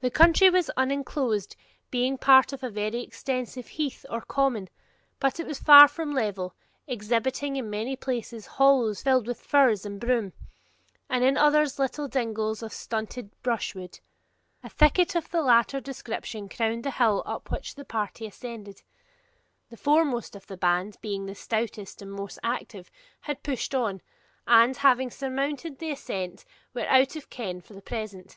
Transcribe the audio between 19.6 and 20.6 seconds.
The foremost of the